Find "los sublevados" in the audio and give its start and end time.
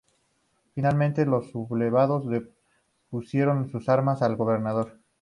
1.27-2.27